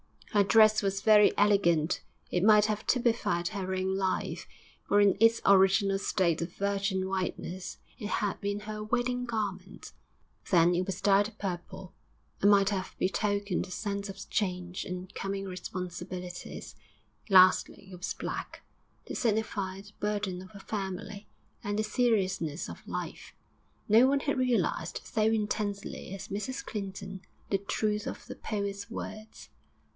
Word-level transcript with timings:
Her 0.31 0.43
dress 0.43 0.81
was 0.81 1.01
very 1.01 1.37
elegant; 1.37 2.01
it 2.31 2.41
might 2.43 2.65
have 2.65 2.87
typified 2.87 3.49
her 3.49 3.75
own 3.75 3.95
life, 3.97 4.47
for 4.87 4.99
in 5.01 5.15
its 5.19 5.41
original 5.45 5.99
state 5.99 6.41
of 6.41 6.53
virgin 6.53 7.07
whiteness 7.07 7.77
it 7.99 8.07
had 8.07 8.39
been 8.41 8.61
her 8.61 8.81
wedding 8.83 9.25
garment; 9.25 9.91
then 10.49 10.73
it 10.73 10.87
was 10.87 11.01
dyed 11.01 11.31
purple, 11.37 11.93
and 12.41 12.49
might 12.49 12.69
have 12.69 12.95
betokened 12.97 13.67
a 13.67 13.71
sense 13.71 14.09
of 14.09 14.27
change 14.31 14.85
and 14.85 15.13
coming 15.13 15.45
responsibilities; 15.45 16.75
lastly 17.29 17.89
it 17.91 17.95
was 17.95 18.13
black, 18.15 18.63
to 19.05 19.13
signify 19.15 19.81
the 19.81 19.91
burden 19.99 20.41
of 20.41 20.49
a 20.55 20.59
family, 20.59 21.27
and 21.63 21.77
the 21.77 21.83
seriousness 21.83 22.69
of 22.69 22.87
life. 22.87 23.33
No 23.89 24.07
one 24.07 24.21
had 24.21 24.39
realised 24.39 25.01
so 25.03 25.23
intensely 25.23 26.11
as 26.15 26.29
Mrs 26.29 26.65
Clinton 26.65 27.21
the 27.51 27.59
truth 27.59 28.07
of 28.07 28.25
the 28.25 28.35
poet's 28.35 28.89
words. 28.89 29.49